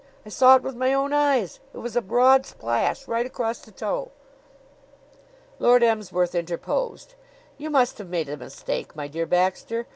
[0.25, 1.59] I saw it with my own eyes.
[1.75, 4.09] It was a broad splash right across the toe."
[5.59, 7.13] Lord Emsworth interposed.
[7.59, 9.85] "You must have made a mistake, my dear Baxter.